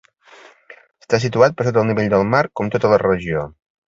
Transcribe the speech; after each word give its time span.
Està 1.03 1.19
situat 1.25 1.55
per 1.59 1.67
sota 1.67 1.81
el 1.83 1.87
nivell 1.89 2.09
del 2.13 2.25
mar 2.31 2.39
com 2.61 2.73
tota 2.77 2.91
la 2.95 2.99
regió. 3.05 3.45